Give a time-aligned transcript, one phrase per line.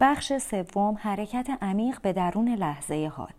[0.00, 3.32] بخش سوم حرکت عمیق به درون لحظه حال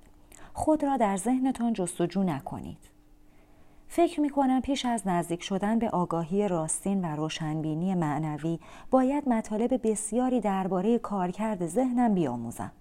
[0.53, 2.89] خود را در ذهنتان جستجو نکنید
[3.87, 8.59] فکر می کنم پیش از نزدیک شدن به آگاهی راستین و روشنبینی معنوی
[8.91, 12.71] باید مطالب بسیاری درباره کارکرد ذهنم بیاموزم.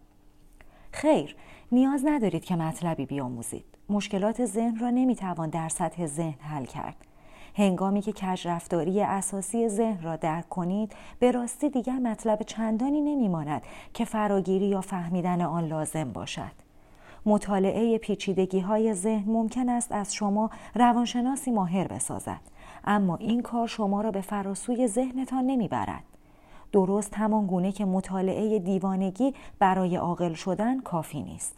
[0.92, 1.36] خیر،
[1.72, 3.64] نیاز ندارید که مطلبی بیاموزید.
[3.88, 6.96] مشکلات ذهن را نمی‌توان در سطح ذهن حل کرد.
[7.58, 13.62] هنگامی که کجرفتاری اساسی ذهن را درک کنید به راستی دیگر مطلب چندانی نمیماند
[13.94, 16.52] که فراگیری یا فهمیدن آن لازم باشد.
[17.26, 22.40] مطالعه پیچیدگی های ذهن ممکن است از شما روانشناسی ماهر بسازد
[22.84, 26.04] اما این کار شما را به فراسوی ذهنتان نمی‌برد.
[26.72, 31.54] درست همان گونه که مطالعه دیوانگی برای عاقل شدن کافی نیست.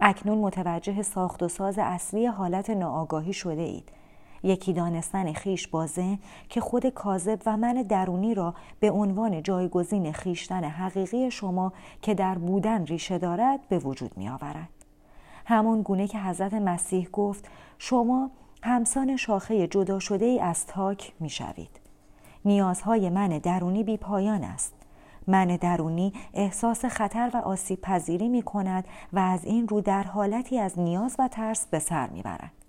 [0.00, 3.88] اکنون متوجه ساخت و ساز اصلی حالت ناآگاهی شده اید
[4.44, 10.12] یکی دانستن خیش با ذهن که خود کاذب و من درونی را به عنوان جایگزین
[10.12, 14.68] خیشتن حقیقی شما که در بودن ریشه دارد به وجود می آورد.
[15.46, 18.30] همان گونه که حضرت مسیح گفت شما
[18.62, 21.80] همسان شاخه جدا شده ای از تاک می شوید.
[22.44, 24.74] نیازهای من درونی بی پایان است.
[25.26, 30.58] من درونی احساس خطر و آسیب پذیری می کند و از این رو در حالتی
[30.58, 32.63] از نیاز و ترس به سر می برد.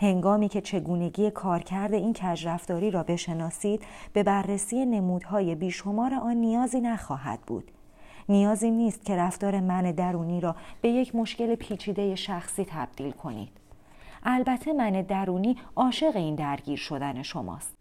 [0.00, 3.82] هنگامی که چگونگی کارکرد این کجرفتاری را بشناسید
[4.12, 7.70] به بررسی نمودهای بیشمار آن نیازی نخواهد بود.
[8.28, 13.48] نیازی نیست که رفتار من درونی را به یک مشکل پیچیده شخصی تبدیل کنید.
[14.22, 17.76] البته من درونی عاشق این درگیر شدن شماست.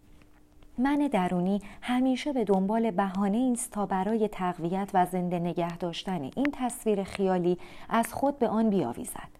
[0.77, 6.47] من درونی همیشه به دنبال بهانه است تا برای تقویت و زنده نگه داشتن این
[6.53, 7.57] تصویر خیالی
[7.89, 9.36] از خود به آن بیاویزد.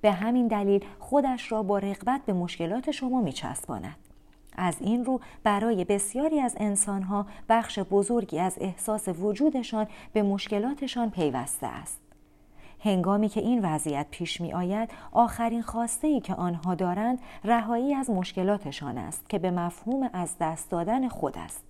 [0.00, 3.96] به همین دلیل خودش را با رغبت به مشکلات شما میچسباند.
[4.56, 11.66] از این رو برای بسیاری از انسانها بخش بزرگی از احساس وجودشان به مشکلاتشان پیوسته
[11.66, 12.00] است.
[12.84, 18.10] هنگامی که این وضعیت پیش می آید آخرین خواسته ای که آنها دارند رهایی از
[18.10, 21.64] مشکلاتشان است که به مفهوم از دست دادن خود است.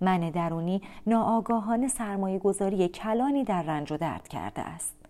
[0.00, 5.03] من درونی ناآگاهانه سرمایه گذاری کلانی در رنج و درد کرده است.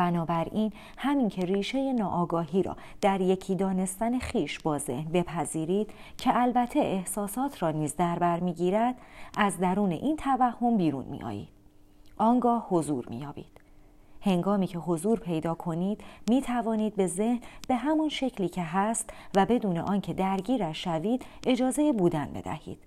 [0.00, 6.80] بنابراین همین که ریشه ناآگاهی را در یکی دانستن خیش با ذهن بپذیرید که البته
[6.80, 8.94] احساسات را نیز در بر می‌گیرد
[9.36, 11.48] از درون این توهم بیرون میآیید.
[12.16, 13.60] آنگاه حضور مییابید.
[14.20, 19.46] هنگامی که حضور پیدا کنید می توانید به ذهن به همان شکلی که هست و
[19.46, 22.78] بدون آنکه درگیرش شوید اجازه بودن بدهید.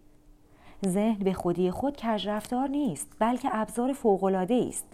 [0.85, 4.85] ذهن به خودی خود کجرفتار نیست بلکه ابزار فوقالعاده است.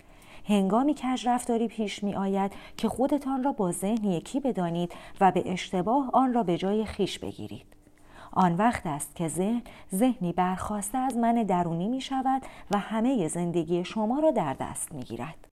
[0.48, 4.92] هنگامی کج رفتاری پیش می آید که خودتان را با ذهن یکی بدانید
[5.22, 7.66] و به اشتباه آن را به جای خیش بگیرید.
[8.32, 9.62] آن وقت است که ذهن
[9.96, 12.42] ذهنی برخواسته از من درونی می شود
[12.72, 15.48] و همه زندگی شما را در دست می گیرد.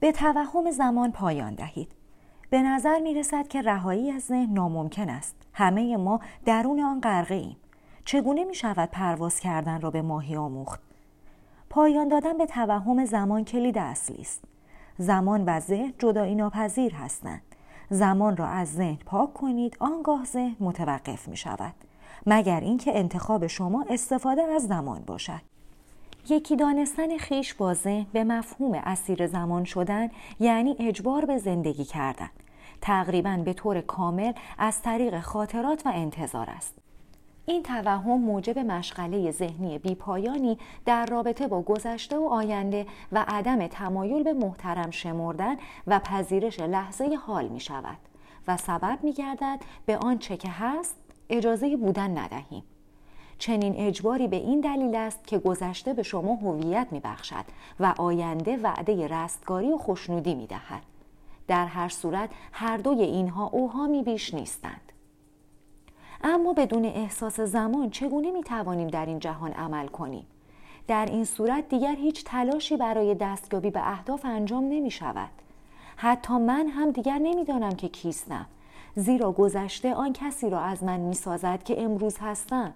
[0.00, 1.92] به توهم زمان پایان دهید.
[2.50, 5.36] به نظر می رسد که رهایی از ذهن ناممکن است.
[5.52, 7.56] همه ما درون آن غرقه ایم.
[8.04, 10.80] چگونه می شود پرواز کردن را به ماهی آموخت؟
[11.70, 14.44] پایان دادن به توهم زمان کلید اصلی است.
[14.98, 17.42] زمان و ذهن جدایی ناپذیر هستند.
[17.90, 21.74] زمان را از ذهن پاک کنید آنگاه ذهن متوقف می شود.
[22.26, 25.40] مگر اینکه انتخاب شما استفاده از زمان باشد.
[26.28, 30.08] یکی دانستن خیش با ذهن به مفهوم اسیر زمان شدن
[30.40, 32.30] یعنی اجبار به زندگی کردن.
[32.80, 36.83] تقریبا به طور کامل از طریق خاطرات و انتظار است.
[37.46, 44.22] این توهم موجب مشغله ذهنی بیپایانی در رابطه با گذشته و آینده و عدم تمایل
[44.22, 45.56] به محترم شمردن
[45.86, 47.96] و پذیرش لحظه حال می شود
[48.48, 50.96] و سبب می گردد به آنچه که هست
[51.30, 52.62] اجازه بودن ندهیم.
[53.38, 57.44] چنین اجباری به این دلیل است که گذشته به شما هویت می بخشد
[57.80, 60.82] و آینده وعده رستگاری و خوشنودی می دهد.
[61.48, 64.92] در هر صورت هر دوی اینها اوهامی بیش نیستند.
[66.26, 70.26] اما بدون احساس زمان چگونه می توانیم در این جهان عمل کنیم؟
[70.88, 75.30] در این صورت دیگر هیچ تلاشی برای دستیابی به اهداف انجام نمی شود.
[75.96, 78.46] حتی من هم دیگر نمی‌دانم که کیستم
[78.94, 82.74] زیرا گذشته آن کسی را از من می سازد که امروز هستم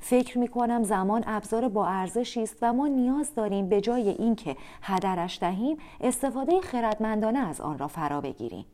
[0.00, 4.56] فکر می کنم زمان ابزار با ارزشی است و ما نیاز داریم به جای اینکه
[4.82, 8.64] هدرش دهیم استفاده خردمندانه از آن را فرا بگیریم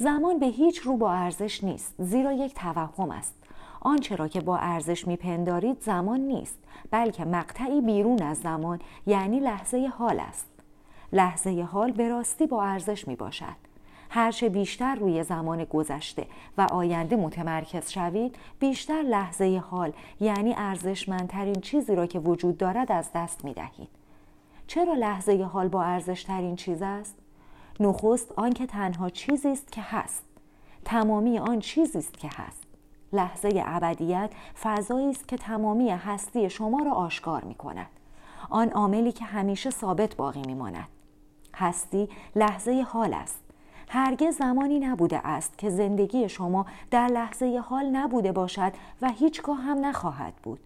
[0.00, 3.34] زمان به هیچ رو با ارزش نیست زیرا یک توهم است.
[3.80, 6.58] آنچه را که با ارزش میپندارید زمان نیست
[6.90, 10.46] بلکه مقطعی بیرون از زمان یعنی لحظه حال است.
[11.12, 13.56] لحظه حال به راستی با ارزش می باشد
[14.10, 16.26] هرچه بیشتر روی زمان گذشته
[16.58, 23.10] و آینده متمرکز شوید بیشتر لحظه حال یعنی ارزشمندترین چیزی را که وجود دارد از
[23.14, 23.88] دست می دهید
[24.66, 27.19] چرا لحظه حال با ارزش ترین چیز است؟
[27.80, 30.24] نخست آنکه تنها چیزی است که هست.
[30.84, 32.62] تمامی آن چیزی است که هست.
[33.12, 34.30] لحظه ابدیت
[34.62, 37.86] فضایی است که تمامی هستی شما را آشکار می کند
[38.50, 40.88] آن عاملی که همیشه ثابت باقی می ماند
[41.54, 43.40] هستی لحظه حال است.
[43.88, 48.72] هرگز زمانی نبوده است که زندگی شما در لحظه حال نبوده باشد
[49.02, 50.60] و هیچگاه هم نخواهد بود.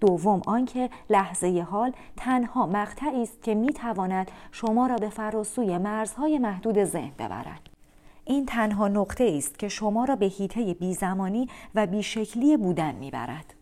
[0.00, 6.38] دوم آنکه لحظه حال تنها مقطعی است که می تواند شما را به فراسوی مرزهای
[6.38, 7.70] محدود ذهن ببرد.
[8.24, 13.54] این تنها نقطه است که شما را به هیته بیزمانی و بیشکلی بودن می‌برد.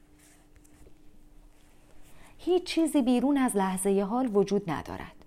[2.38, 5.24] هیچ چیزی بیرون از لحظه حال وجود ندارد.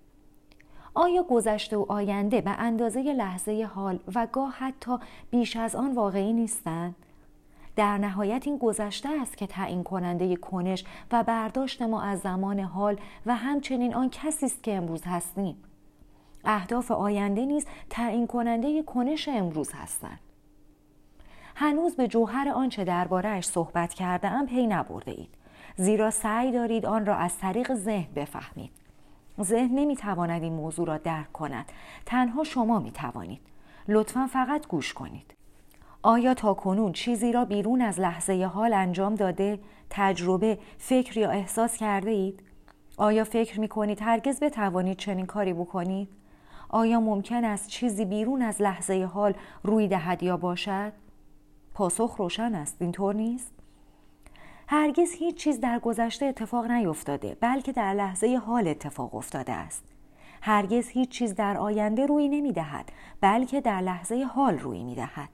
[0.94, 4.98] آیا گذشته و آینده به اندازه لحظه حال و گاه حتی
[5.30, 6.94] بیش از آن واقعی نیستند؟
[7.78, 12.96] در نهایت این گذشته است که تعیین کننده کنش و برداشت ما از زمان حال
[13.26, 15.56] و همچنین آن کسی است که امروز هستیم.
[16.44, 20.20] اهداف آینده نیز تعیین کننده کنش امروز هستند.
[21.54, 25.34] هنوز به جوهر آنچه دربارهاش صحبت کرده ام پی نبرده اید.
[25.76, 28.72] زیرا سعی دارید آن را از طریق ذهن بفهمید.
[29.42, 31.72] ذهن نمی‌تواند این موضوع را درک کند.
[32.06, 33.40] تنها شما می توانید.
[33.88, 35.37] لطفا فقط گوش کنید.
[36.02, 39.58] آیا تا کنون چیزی را بیرون از لحظه حال انجام داده،
[39.90, 42.42] تجربه، فکر یا احساس کرده اید؟
[42.96, 46.08] آیا فکر می کنید هرگز بتوانید چنین کاری بکنید؟
[46.68, 50.92] آیا ممکن است چیزی بیرون از لحظه حال روی دهد یا باشد؟
[51.74, 53.52] پاسخ روشن است اینطور نیست؟
[54.68, 59.84] هرگز هیچ چیز در گذشته اتفاق نیفتاده بلکه در لحظه حال اتفاق افتاده است
[60.42, 65.28] هرگز هیچ چیز در آینده روی نمی دهد بلکه در لحظه حال روی می دهد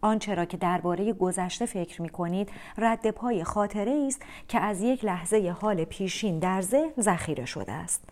[0.00, 5.04] آنچه را که درباره گذشته فکر می کنید رد پای خاطره است که از یک
[5.04, 8.04] لحظه حال پیشین در ذهن ذخیره شده است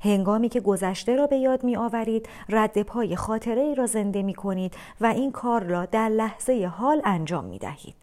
[0.00, 4.34] هنگامی که گذشته را به یاد می آورید رد پای خاطره ای را زنده می
[4.34, 7.94] کنید و این کار را در لحظه حال انجام می دهید.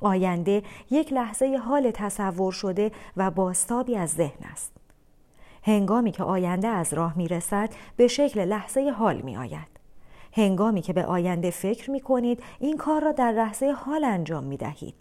[0.00, 4.72] آینده یک لحظه حال تصور شده و باستابی از ذهن است.
[5.62, 9.81] هنگامی که آینده از راه می رسد به شکل لحظه حال می آید.
[10.32, 14.56] هنگامی که به آینده فکر می کنید این کار را در لحظه حال انجام می
[14.56, 14.94] دهید.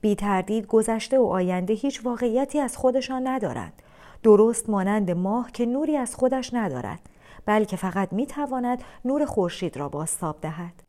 [0.00, 3.82] بی تردید گذشته و آینده هیچ واقعیتی از خودشان ندارند.
[4.22, 7.00] درست مانند ماه که نوری از خودش ندارد
[7.46, 10.82] بلکه فقط می تواند نور خورشید را باستاب دهد.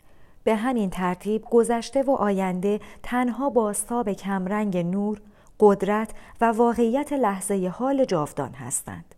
[0.44, 5.22] به همین ترتیب گذشته و آینده تنها باستاب کمرنگ نور
[5.60, 6.10] قدرت
[6.42, 9.16] و واقعیت لحظه حال جاودان هستند.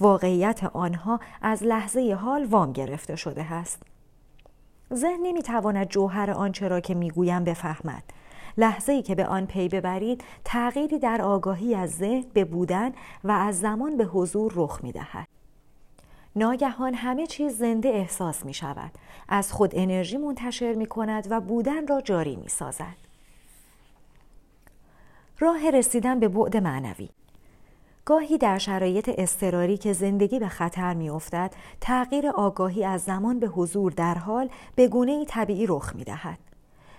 [0.00, 3.82] واقعیت آنها از لحظه حال وام گرفته شده است
[4.94, 8.02] ذهن نمی‌تواند جوهر آنچه را که می‌گویم بفهمد
[8.58, 12.92] لحظه ای که به آن پی ببرید تغییری در آگاهی از ذهن به بودن
[13.24, 15.28] و از زمان به حضور رخ می دهد.
[16.36, 18.90] ناگهان همه چیز زنده احساس می شود.
[19.28, 22.96] از خود انرژی منتشر می کند و بودن را جاری می سازد.
[25.38, 27.08] راه رسیدن به بعد معنوی
[28.04, 33.46] گاهی در شرایط اضطراری که زندگی به خطر می افتد، تغییر آگاهی از زمان به
[33.46, 36.38] حضور در حال به گونه طبیعی رخ می دهد.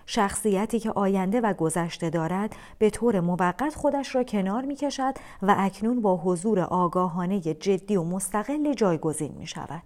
[0.05, 5.55] شخصیتی که آینده و گذشته دارد به طور موقت خودش را کنار می کشد و
[5.57, 9.83] اکنون با حضور آگاهانه جدی و مستقل جایگزین می شود.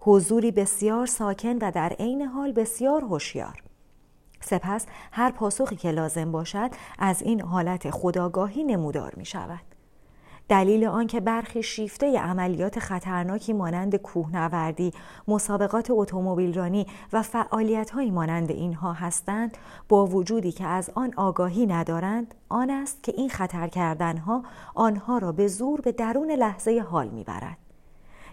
[0.00, 3.62] حضوری بسیار ساکن و در عین حال بسیار هوشیار.
[4.40, 9.69] سپس هر پاسخی که لازم باشد از این حالت خداگاهی نمودار می شود.
[10.50, 14.92] دلیل آنکه برخی شیفته عملیات خطرناکی مانند کوهنوردی،
[15.28, 22.70] مسابقات اتومبیلرانی و فعالیت‌هایی مانند اینها هستند، با وجودی که از آن آگاهی ندارند، آن
[22.70, 24.42] است که این خطر کردنها
[24.74, 27.56] آنها را به زور به درون لحظه حال می‌برد.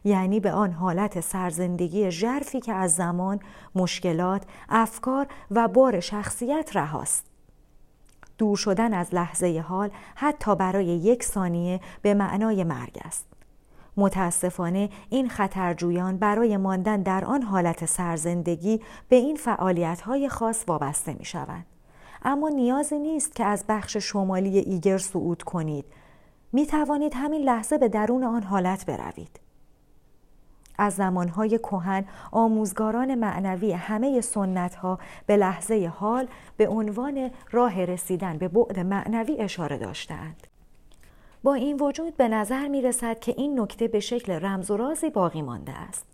[0.03, 3.39] یعنی به آن حالت سرزندگی ژرفی که از زمان،
[3.75, 7.25] مشکلات، افکار و بار شخصیت رهاست.
[8.37, 13.25] دور شدن از لحظه حال حتی برای یک ثانیه به معنای مرگ است.
[13.97, 21.13] متاسفانه این خطرجویان برای ماندن در آن حالت سرزندگی به این فعالیت های خاص وابسته
[21.13, 21.65] می شوند.
[22.23, 25.85] اما نیازی نیست که از بخش شمالی ایگر صعود کنید.
[26.53, 29.46] می توانید همین لحظه به درون آن حالت بروید.
[30.77, 38.37] از زمانهای کهن آموزگاران معنوی همه سنت ها به لحظه حال به عنوان راه رسیدن
[38.37, 40.47] به بعد معنوی اشاره داشتند.
[41.43, 45.09] با این وجود به نظر می رسد که این نکته به شکل رمز و رازی
[45.09, 46.05] باقی مانده است.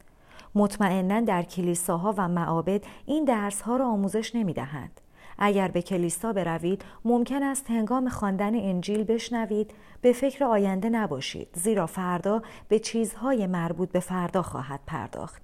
[0.56, 5.02] مطمئنا در کلیساها و معابد این درس ها را آموزش نمی دهند.
[5.38, 9.72] اگر به کلیسا بروید ممکن است هنگام خواندن انجیل بشنوید
[10.02, 15.42] به فکر آینده نباشید زیرا فردا به چیزهای مربوط به فردا خواهد پرداخت.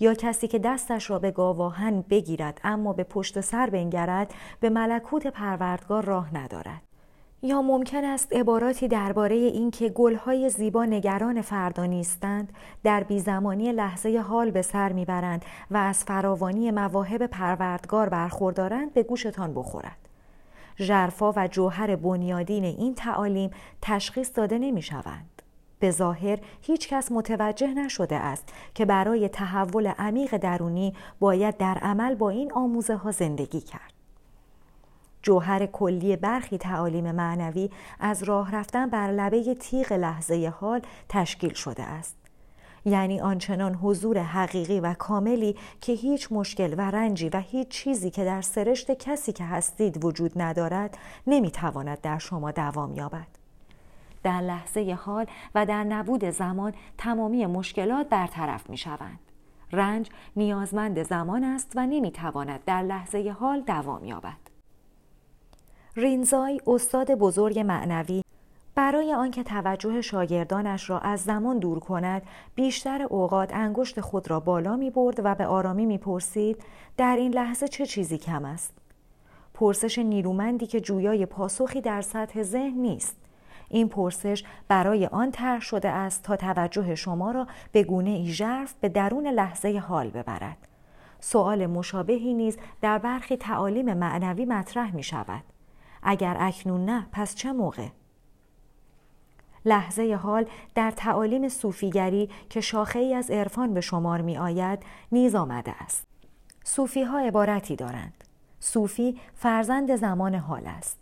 [0.00, 5.26] یا کسی که دستش را به گاواهن بگیرد اما به پشت سر بنگرد به ملکوت
[5.26, 6.89] پروردگار راه ندارد.
[7.42, 12.52] یا ممکن است عباراتی درباره اینکه گلهای زیبا نگران فردا نیستند
[12.84, 19.54] در بیزمانی لحظه حال به سر می‌برند و از فراوانی مواهب پروردگار برخوردارند به گوشتان
[19.54, 19.96] بخورد
[20.78, 23.50] ژرفا و جوهر بنیادین این تعالیم
[23.82, 25.42] تشخیص داده نمی شوند.
[25.78, 32.14] به ظاهر هیچ کس متوجه نشده است که برای تحول عمیق درونی باید در عمل
[32.14, 33.99] با این آموزه ها زندگی کرد.
[35.22, 41.82] جوهر کلی برخی تعالیم معنوی از راه رفتن بر لبه تیغ لحظه حال تشکیل شده
[41.82, 42.16] است.
[42.84, 48.24] یعنی آنچنان حضور حقیقی و کاملی که هیچ مشکل و رنجی و هیچ چیزی که
[48.24, 53.26] در سرشت کسی که هستید وجود ندارد نمی‌تواند در شما دوام یابد.
[54.22, 59.18] در لحظه حال و در نبود زمان تمامی مشکلات برطرف می شوند.
[59.72, 64.49] رنج نیازمند زمان است و نمی‌تواند در لحظه حال دوام یابد.
[65.96, 68.22] رینزای استاد بزرگ معنوی
[68.74, 72.22] برای آنکه توجه شاگردانش را از زمان دور کند
[72.54, 76.62] بیشتر اوقات انگشت خود را بالا می برد و به آرامی می پرسید
[76.96, 78.74] در این لحظه چه چیزی کم است؟
[79.54, 83.16] پرسش نیرومندی که جویای پاسخی در سطح ذهن نیست.
[83.68, 88.74] این پرسش برای آن طرح شده است تا توجه شما را به گونه ای ژرف
[88.80, 90.68] به درون لحظه حال ببرد.
[91.20, 95.42] سؤال مشابهی نیز در برخی تعالیم معنوی مطرح می شود
[96.02, 97.88] اگر اکنون نه پس چه موقع؟
[99.64, 104.78] لحظه حال در تعالیم صوفیگری که شاخه ای از عرفان به شمار می آید
[105.12, 106.06] نیز آمده است.
[106.64, 108.24] صوفی ها عبارتی دارند.
[108.60, 110.98] صوفی فرزند زمان حال است.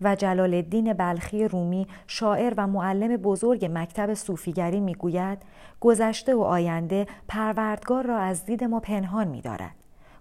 [0.00, 5.38] و جلال الدین بلخی رومی شاعر و معلم بزرگ مکتب صوفیگری می‌گوید
[5.80, 9.74] گذشته و آینده پروردگار را از دید ما پنهان می دارد.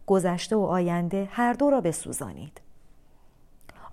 [0.05, 2.61] گذشته و آینده هر دو را بسوزانید.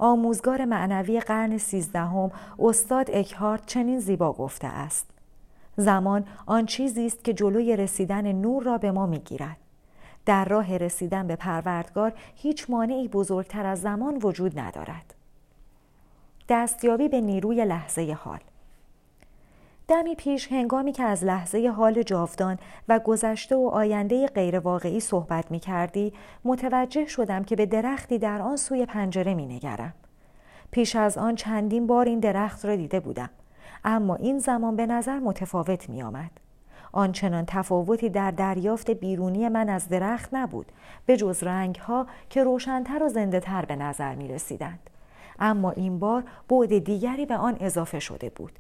[0.01, 5.11] آموزگار معنوی قرن سیزدهم استاد اکهارت چنین زیبا گفته است.
[5.77, 9.57] زمان آن چیزی است که جلوی رسیدن نور را به ما می‌گیرد.
[10.27, 15.15] در راه رسیدن به پروردگار هیچ مانعی بزرگتر از زمان وجود ندارد.
[16.49, 18.41] دستیابی به نیروی لحظه حال.
[19.91, 25.61] دمی پیش هنگامی که از لحظه حال جاودان و گذشته و آینده غیرواقعی صحبت می
[25.61, 26.13] کردی
[26.45, 29.95] متوجه شدم که به درختی در آن سوی پنجره می نگرم.
[30.71, 33.31] پیش از آن چندین بار این درخت را دیده بودم
[33.85, 36.31] اما این زمان به نظر متفاوت می آمد.
[36.93, 40.67] آنچنان تفاوتی در دریافت بیرونی من از درخت نبود
[41.07, 44.91] به جز رنگ ها که روشنتر و زنده تر به نظر می رسیدند.
[45.39, 48.59] اما این بار بعد دیگری به آن اضافه شده بود.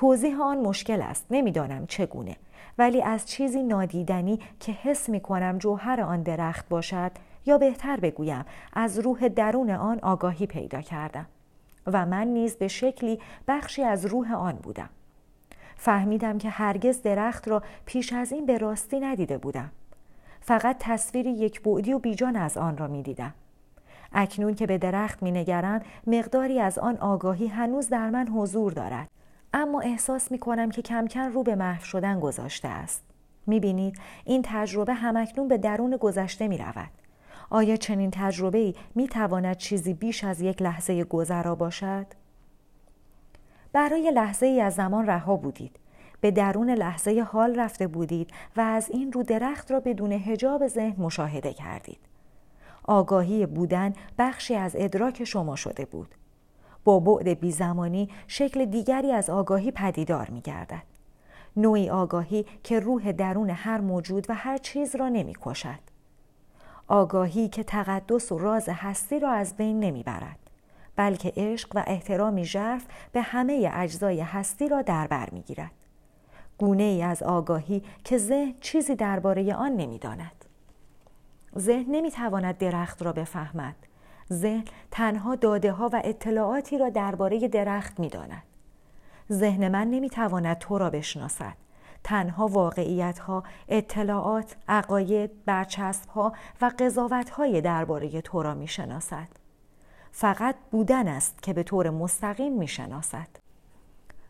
[0.00, 2.36] توضیح آن مشکل است نمی‌دانم چگونه.
[2.78, 7.10] ولی از چیزی نادیدنی که حس می کنم جوهر آن درخت باشد
[7.46, 11.26] یا بهتر بگویم از روح درون آن آگاهی پیدا کردم
[11.86, 14.88] و من نیز به شکلی بخشی از روح آن بودم.
[15.76, 19.70] فهمیدم که هرگز درخت را پیش از این به راستی ندیده بودم.
[20.40, 23.34] فقط تصویری یک بعدی و بیجان از آن را می دیدم.
[24.12, 29.08] اکنون که به درخت می نگرم مقداری از آن آگاهی هنوز در من حضور دارد.
[29.54, 33.02] اما احساس می کنم که کم کم رو به محو شدن گذاشته است.
[33.46, 36.90] می بینید این تجربه همکنون به درون گذشته می رود.
[37.50, 42.06] آیا چنین تجربه ای می تواند چیزی بیش از یک لحظه گذرا باشد؟
[43.72, 45.76] برای لحظه ای از زمان رها بودید.
[46.20, 51.02] به درون لحظه حال رفته بودید و از این رو درخت را بدون هجاب ذهن
[51.02, 51.98] مشاهده کردید.
[52.84, 56.14] آگاهی بودن بخشی از ادراک شما شده بود.
[56.84, 60.82] با بعد بیزمانی شکل دیگری از آگاهی پدیدار می گردد.
[61.56, 65.80] نوعی آگاهی که روح درون هر موجود و هر چیز را نمی کشد.
[66.88, 70.38] آگاهی که تقدس و راز هستی را از بین نمی برد.
[70.96, 75.70] بلکه عشق و احترامی ژرف به همه اجزای هستی را در بر می گیرد.
[76.58, 80.44] گونه ای از آگاهی که ذهن چیزی درباره آن نمی داند.
[81.58, 83.76] ذهن نمی تواند درخت را بفهمد
[84.32, 88.42] ذهن تنها داده ها و اطلاعاتی را درباره درخت می داند.
[89.32, 91.54] ذهن من نمی تواند تو را بشناسد.
[92.04, 99.28] تنها واقعیت ها، اطلاعات، عقاید، برچسب ها و قضاوت های درباره تو را می شناسد.
[100.12, 103.28] فقط بودن است که به طور مستقیم می شناسد.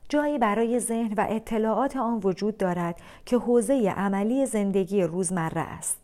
[0.09, 5.99] جایی برای ذهن و اطلاعات آن وجود دارد که حوزه عملی زندگی روزمره است.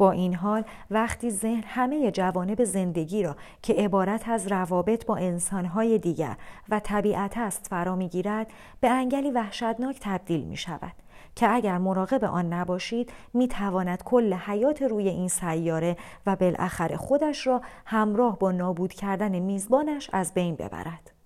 [0.00, 5.98] با این حال وقتی ذهن همه جوانب زندگی را که عبارت از روابط با انسانهای
[5.98, 6.36] دیگر
[6.68, 8.46] و طبیعت است فرا می‌گیرد
[8.80, 10.92] به انگلی وحشتناک تبدیل می شود
[11.36, 17.46] که اگر مراقب آن نباشید می تواند کل حیات روی این سیاره و بالاخره خودش
[17.46, 21.19] را همراه با نابود کردن میزبانش از بین ببرد.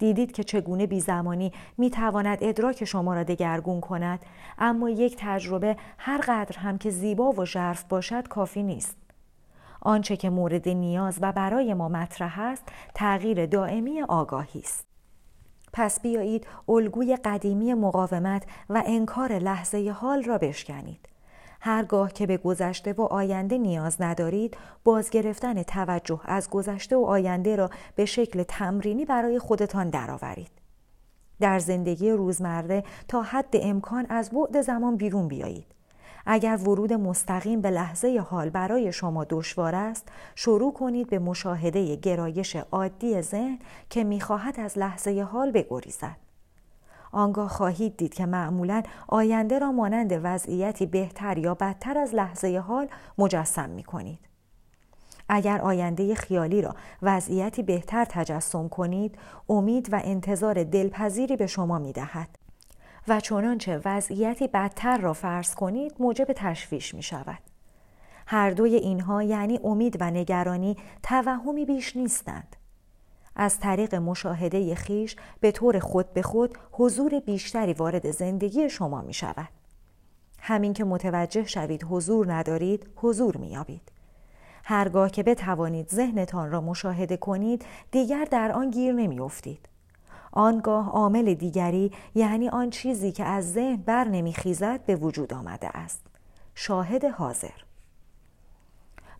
[0.00, 4.20] دیدید که چگونه بیزمانی می تواند ادراک شما را دگرگون کند.
[4.58, 8.96] اما یک تجربه هر قدر هم که زیبا و ژرف باشد کافی نیست.
[9.80, 12.64] آنچه که مورد نیاز و برای ما مطرح است
[12.94, 14.86] تغییر دائمی آگاهی است.
[15.72, 21.09] پس بیایید الگوی قدیمی مقاومت و انکار لحظه حال را بشکنید.
[21.60, 27.56] هرگاه که به گذشته و آینده نیاز ندارید باز گرفتن توجه از گذشته و آینده
[27.56, 30.50] را به شکل تمرینی برای خودتان درآورید.
[31.40, 35.66] در زندگی روزمره تا حد امکان از بعد زمان بیرون بیایید.
[36.26, 42.56] اگر ورود مستقیم به لحظه حال برای شما دشوار است شروع کنید به مشاهده گرایش
[42.56, 43.58] عادی ذهن
[43.90, 46.29] که می‌خواهد از لحظه حال بگریزد.
[47.12, 52.88] آنگاه خواهید دید که معمولا آینده را مانند وضعیتی بهتر یا بدتر از لحظه حال
[53.18, 54.18] مجسم می کنید.
[55.28, 61.92] اگر آینده خیالی را وضعیتی بهتر تجسم کنید امید و انتظار دلپذیری به شما می
[61.92, 62.28] دهد.
[63.08, 67.38] و چنانچه وضعیتی بدتر را فرض کنید موجب تشویش می شود.
[68.26, 72.56] هر دوی اینها یعنی امید و نگرانی توهمی بیش نیستند.
[73.40, 79.12] از طریق مشاهده خیش به طور خود به خود حضور بیشتری وارد زندگی شما می
[79.14, 79.48] شود.
[80.38, 83.92] همین که متوجه شوید حضور ندارید حضور می یابید.
[84.64, 89.68] هرگاه که بتوانید ذهنتان را مشاهده کنید دیگر در آن گیر نمی افتید.
[90.32, 96.06] آنگاه عامل دیگری یعنی آن چیزی که از ذهن بر نمیخیزد به وجود آمده است.
[96.54, 97.69] شاهد حاضر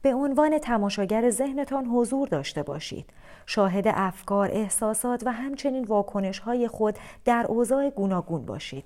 [0.02, 3.10] به عنوان تماشاگر ذهنتان حضور داشته باشید
[3.46, 8.84] شاهد افکار، احساسات و همچنین واکنش های خود در اوضاع گوناگون باشید.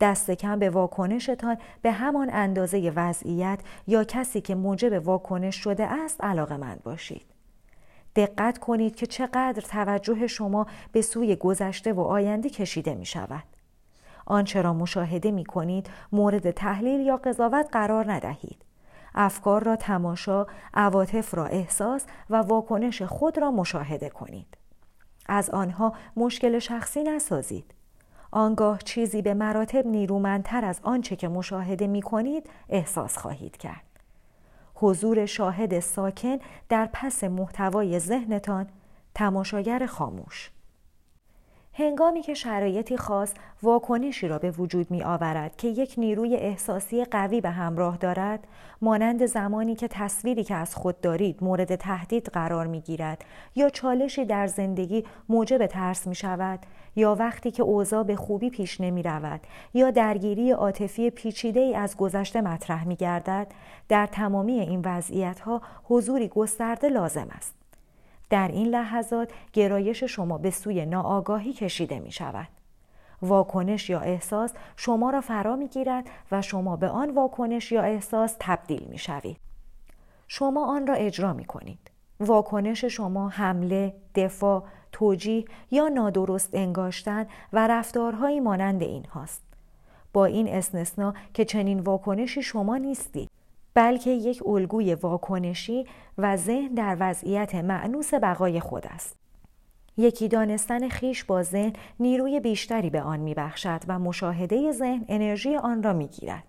[0.00, 6.24] دست کم به واکنشتان به همان اندازه وضعیت یا کسی که موجب واکنش شده است
[6.24, 7.26] علاقه مند باشید.
[8.16, 13.44] دقت کنید که چقدر توجه شما به سوی گذشته و آینده کشیده می شود.
[14.26, 18.63] آنچه را مشاهده می کنید مورد تحلیل یا قضاوت قرار ندهید.
[19.14, 24.56] افکار را تماشا، عواطف را احساس و واکنش خود را مشاهده کنید.
[25.26, 27.74] از آنها مشکل شخصی نسازید.
[28.30, 33.84] آنگاه چیزی به مراتب نیرومندتر از آنچه که مشاهده می کنید احساس خواهید کرد.
[34.74, 38.68] حضور شاهد ساکن در پس محتوای ذهنتان
[39.14, 40.50] تماشاگر خاموش
[41.76, 47.40] هنگامی که شرایطی خاص واکنشی را به وجود می آورد که یک نیروی احساسی قوی
[47.40, 48.46] به همراه دارد
[48.82, 54.24] مانند زمانی که تصویری که از خود دارید مورد تهدید قرار می گیرد یا چالشی
[54.24, 56.58] در زندگی موجب ترس می شود
[56.96, 59.40] یا وقتی که اوضاع به خوبی پیش نمی رود
[59.74, 63.46] یا درگیری عاطفی پیچیده ای از گذشته مطرح می گردد
[63.88, 67.63] در تمامی این وضعیت ها حضوری گسترده لازم است.
[68.30, 72.48] در این لحظات گرایش شما به سوی ناآگاهی کشیده می شود.
[73.22, 78.36] واکنش یا احساس شما را فرا می گیرد و شما به آن واکنش یا احساس
[78.40, 79.36] تبدیل می شوید.
[80.28, 81.90] شما آن را اجرا می کنید.
[82.20, 89.42] واکنش شما حمله، دفاع، توجیه یا نادرست انگاشتن و رفتارهایی مانند این هاست.
[90.12, 93.30] با این استثنا که چنین واکنشی شما نیستید
[93.74, 95.86] بلکه یک الگوی واکنشی
[96.18, 99.16] و ذهن در وضعیت معنوس بقای خود است.
[99.96, 105.82] یکی دانستن خیش با ذهن نیروی بیشتری به آن میبخشد و مشاهده ذهن انرژی آن
[105.82, 106.44] را می‌گیرد.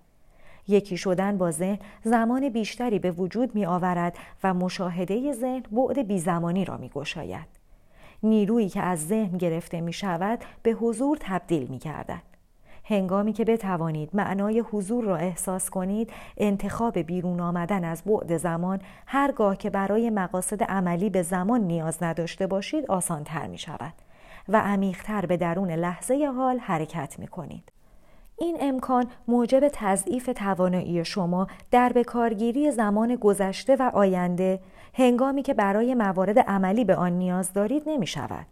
[0.67, 6.65] یکی شدن با ذهن زمان بیشتری به وجود می آورد و مشاهده ذهن بعد بیزمانی
[6.65, 7.47] را می گشاید.
[8.23, 12.34] نیرویی که از ذهن گرفته می شود به حضور تبدیل می گردد.
[12.87, 19.57] هنگامی که بتوانید معنای حضور را احساس کنید انتخاب بیرون آمدن از بعد زمان هرگاه
[19.57, 23.93] که برای مقاصد عملی به زمان نیاز نداشته باشید آسانتر می شود
[24.49, 27.71] و عمیقتر به درون لحظه حال حرکت می کنید.
[28.37, 34.59] این امکان موجب تضعیف توانایی شما در بکارگیری زمان گذشته و آینده
[34.93, 38.45] هنگامی که برای موارد عملی به آن نیاز دارید نمی شود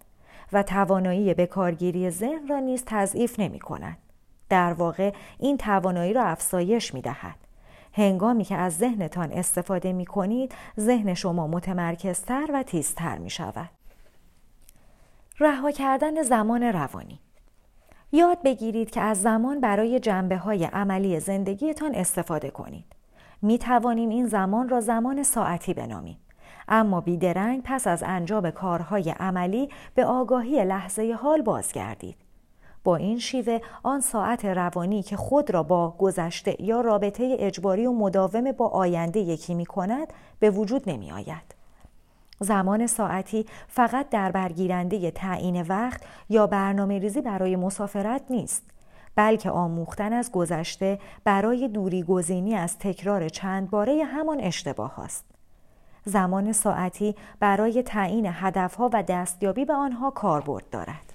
[0.54, 4.03] و توانایی بکارگیری ذهن را نیز تضعیف نمی کند.
[4.54, 7.36] در واقع این توانایی را افزایش می دهد.
[7.94, 13.70] هنگامی که از ذهنتان استفاده می کنید ذهن شما متمرکزتر و تیزتر می شود.
[15.39, 17.20] رها کردن زمان روانی
[18.12, 22.86] یاد بگیرید که از زمان برای جنبه های عملی زندگیتان استفاده کنید.
[23.42, 26.18] می توانیم این زمان را زمان ساعتی بنامیم.
[26.68, 32.23] اما بیدرنگ پس از انجام کارهای عملی به آگاهی لحظه حال بازگردید.
[32.84, 37.91] با این شیوه آن ساعت روانی که خود را با گذشته یا رابطه اجباری و
[37.91, 41.56] مداوم با آینده یکی می کند به وجود نمی آید.
[42.39, 48.63] زمان ساعتی فقط در برگیرنده تعیین وقت یا برنامه ریزی برای مسافرت نیست
[49.15, 55.26] بلکه آموختن از گذشته برای دوری گزینی از تکرار چند باره همان اشتباه است.
[56.06, 61.12] زمان ساعتی برای تعیین هدفها و دستیابی به آنها کاربرد دارد.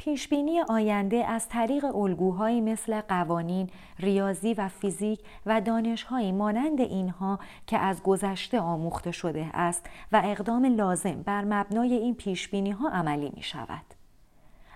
[0.00, 7.78] پیشبینی آینده از طریق الگوهایی مثل قوانین، ریاضی و فیزیک و دانشهایی مانند اینها که
[7.78, 13.42] از گذشته آموخته شده است و اقدام لازم بر مبنای این پیشبینی ها عملی می
[13.42, 13.84] شود.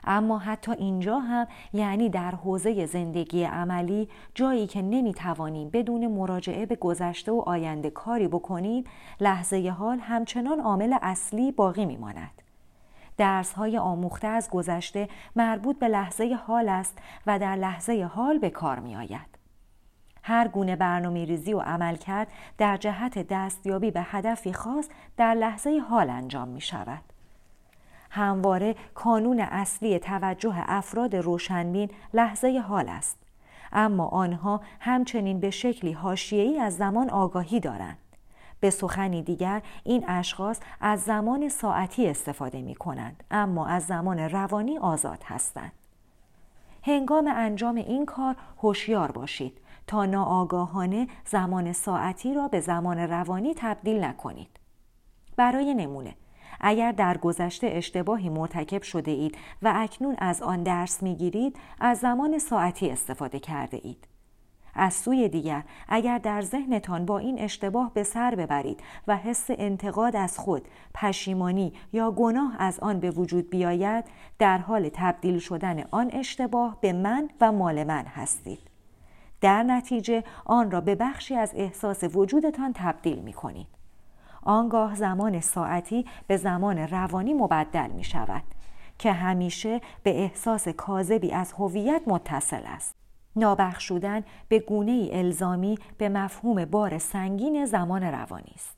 [0.04, 6.66] اما حتی اینجا هم یعنی در حوزه زندگی عملی جایی که نمی توانیم بدون مراجعه
[6.66, 8.85] به گذشته و آینده کاری بکنیم
[9.20, 12.41] لحظه حال همچنان عامل اصلی باقی می ماند.
[13.16, 18.51] درس های آموخته از گذشته مربوط به لحظه حال است و در لحظه حال به
[18.51, 19.33] کار می آید.
[20.22, 25.79] هر گونه برنامه ریزی و عمل کرد در جهت دستیابی به هدفی خاص در لحظه
[25.88, 27.03] حال انجام می شود.
[28.11, 33.18] همواره کانون اصلی توجه افراد روشنبین لحظه حال است.
[33.72, 37.98] اما آنها همچنین به شکلی حاشیه‌ای از زمان آگاهی دارند.
[38.62, 44.79] به سخنی دیگر این اشخاص از زمان ساعتی استفاده می کنند اما از زمان روانی
[44.79, 45.72] آزاد هستند.
[46.83, 54.05] هنگام انجام این کار هوشیار باشید تا ناآگاهانه زمان ساعتی را به زمان روانی تبدیل
[54.05, 54.61] نکنید.
[55.37, 56.14] برای نمونه
[56.61, 61.98] اگر در گذشته اشتباهی مرتکب شده اید و اکنون از آن درس می گیرید از
[61.98, 64.12] زمان ساعتی استفاده کرده اید.
[64.74, 70.16] از سوی دیگر اگر در ذهنتان با این اشتباه به سر ببرید و حس انتقاد
[70.16, 74.04] از خود، پشیمانی یا گناه از آن به وجود بیاید
[74.38, 78.58] در حال تبدیل شدن آن اشتباه به من و مال من هستید.
[79.40, 83.66] در نتیجه آن را به بخشی از احساس وجودتان تبدیل می کنید.
[84.42, 88.42] آنگاه زمان ساعتی به زمان روانی مبدل می شود
[88.98, 93.01] که همیشه به احساس کاذبی از هویت متصل است.
[93.37, 98.77] نابخشودن به گونه ای الزامی به مفهوم بار سنگین زمان روانی است.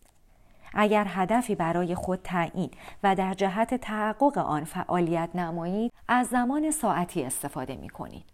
[0.74, 2.70] اگر هدفی برای خود تعیین
[3.02, 8.24] و در جهت تحقق آن فعالیت نمایید از زمان ساعتی استفاده می کنید.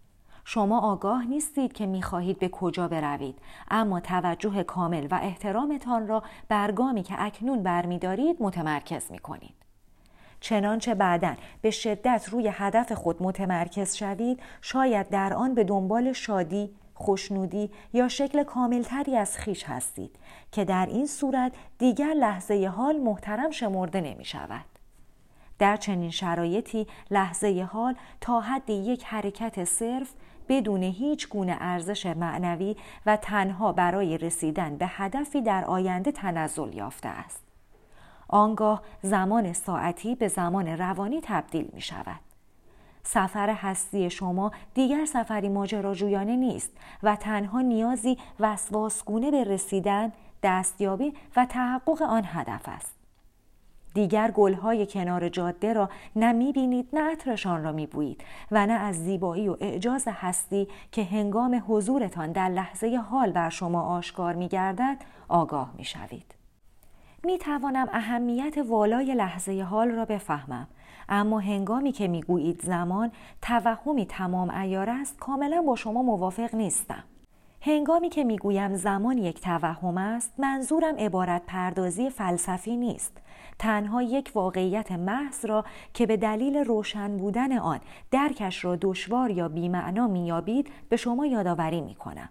[0.45, 3.39] شما آگاه نیستید که می‌خواهید به کجا بروید
[3.71, 9.55] اما توجه کامل و احترامتان را برگامی که اکنون برمیدارید متمرکز می کنید.
[10.41, 16.69] چنانچه بعدا به شدت روی هدف خود متمرکز شوید شاید در آن به دنبال شادی،
[16.93, 20.15] خوشنودی یا شکل کاملتری از خیش هستید
[20.51, 24.65] که در این صورت دیگر لحظه حال محترم شمرده نمی شود.
[25.59, 30.13] در چنین شرایطی لحظه حال تا حد یک حرکت صرف
[30.49, 32.75] بدون هیچ گونه ارزش معنوی
[33.05, 37.50] و تنها برای رسیدن به هدفی در آینده تنزل یافته است.
[38.31, 42.19] آنگاه زمان ساعتی به زمان روانی تبدیل می شود.
[43.03, 46.71] سفر هستی شما دیگر سفری ماجراجویانه نیست
[47.03, 50.11] و تنها نیازی وسواسگونه به رسیدن،
[50.43, 52.95] دستیابی و تحقق آن هدف است.
[53.93, 59.49] دیگر گلهای کنار جاده را نه می‌بینید نه عطرشان را میبویید و نه از زیبایی
[59.49, 66.40] و اعجاز هستی که هنگام حضورتان در لحظه حال بر شما آشکار میگردد آگاه می‌شوید
[67.23, 70.67] می توانم اهمیت والای لحظه حال را بفهمم.
[71.09, 77.03] اما هنگامی که می‌گویید زمان توهمی تمام ایار است کاملا با شما موافق نیستم.
[77.61, 83.17] هنگامی که می‌گویم زمان یک توهم است منظورم عبارت پردازی فلسفی نیست.
[83.59, 87.79] تنها یک واقعیت محض را که به دلیل روشن بودن آن
[88.11, 92.29] درکش را دشوار یا بیمعنا میابید به شما یادآوری می‌کنم.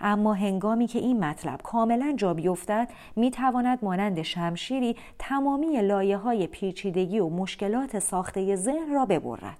[0.00, 6.46] اما هنگامی که این مطلب کاملا جا بیفتد می تواند مانند شمشیری تمامی لایه های
[6.46, 9.58] پیچیدگی و مشکلات ساخته ذهن را ببرد.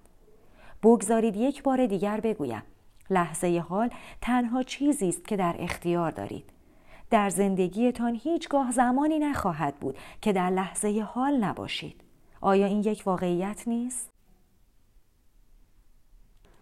[0.82, 2.62] بگذارید یک بار دیگر بگویم
[3.10, 6.44] لحظه حال تنها چیزی است که در اختیار دارید.
[7.10, 12.00] در زندگیتان هیچگاه زمانی نخواهد بود که در لحظه حال نباشید.
[12.40, 14.17] آیا این یک واقعیت نیست؟